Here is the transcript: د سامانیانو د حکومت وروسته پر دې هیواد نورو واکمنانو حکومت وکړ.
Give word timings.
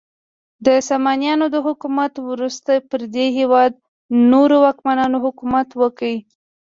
د 0.65 0.67
سامانیانو 0.89 1.45
د 1.51 1.57
حکومت 1.67 2.13
وروسته 2.29 2.71
پر 2.89 3.01
دې 3.15 3.25
هیواد 3.37 3.71
نورو 4.31 4.55
واکمنانو 4.65 5.17
حکومت 5.25 5.67
وکړ. 5.81 6.11